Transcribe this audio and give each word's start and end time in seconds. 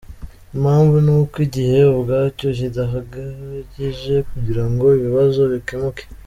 Impamvu 0.55 0.95
ni 1.05 1.11
uko 1.19 1.35
igihe 1.47 1.77
ubwacyo 1.91 2.47
kidahagije 2.57 4.15
kugira 4.29 4.63
ngo 4.71 4.85
ibibazo 4.99 5.41
bikemuke. 5.53 6.03